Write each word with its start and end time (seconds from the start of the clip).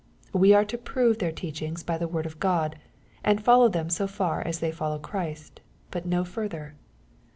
We 0.33 0.51
are 0.55 0.65
to 0.65 0.79
prove 0.79 1.19
their 1.19 1.31
teaching 1.31 1.77
by 1.85 1.99
the 1.99 2.07
word 2.07 2.25
of 2.25 2.39
God, 2.39 2.75
and 3.23 3.39
follow 3.45 3.69
them 3.69 3.91
so 3.91 4.07
far 4.07 4.41
as 4.41 4.57
they 4.59 4.71
follow 4.71 4.97
Christ, 4.97 5.61
but 5.91 6.07
no 6.07 6.23
further. 6.25 6.73